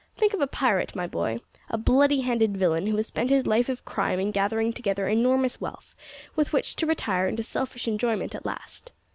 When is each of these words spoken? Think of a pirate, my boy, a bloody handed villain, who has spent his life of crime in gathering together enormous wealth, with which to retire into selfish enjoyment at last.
Think 0.17 0.33
of 0.33 0.41
a 0.41 0.47
pirate, 0.47 0.95
my 0.95 1.05
boy, 1.05 1.41
a 1.69 1.77
bloody 1.77 2.21
handed 2.21 2.57
villain, 2.57 2.87
who 2.87 2.95
has 2.95 3.05
spent 3.05 3.29
his 3.29 3.45
life 3.45 3.69
of 3.69 3.85
crime 3.85 4.19
in 4.19 4.31
gathering 4.31 4.73
together 4.73 5.07
enormous 5.07 5.61
wealth, 5.61 5.93
with 6.35 6.51
which 6.51 6.75
to 6.77 6.87
retire 6.87 7.27
into 7.27 7.43
selfish 7.43 7.87
enjoyment 7.87 8.33
at 8.33 8.43
last. 8.43 8.93